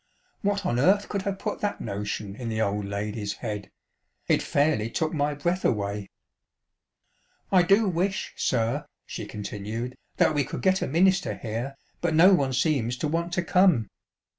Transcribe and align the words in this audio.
What 0.41 0.65
on 0.65 0.79
earth 0.79 1.07
could 1.09 1.21
have 1.21 1.37
put 1.37 1.59
that 1.59 1.79
notion 1.79 2.35
in 2.35 2.49
the 2.49 2.59
old 2.59 2.85
lady's 2.85 3.33
head 3.33 3.69
% 3.99 4.27
It 4.35 4.41
fairly 4.41 4.89
took 4.89 5.13
my 5.13 5.35
breath 5.35 5.63
away." 5.63 6.09
I 7.51 7.61
do 7.61 7.87
wish, 7.87 8.33
sir," 8.35 8.87
she 9.05 9.27
continued," 9.27 9.95
that 10.17 10.33
we 10.33 10.43
could 10.43 10.63
get 10.63 10.81
a 10.81 10.87
minister 10.87 11.35
here, 11.35 11.75
but 12.01 12.15
no 12.15 12.33
one 12.33 12.53
seems 12.53 12.97
to 12.97 13.07
want 13.07 13.31
to 13.33 13.43
come. 13.43 13.89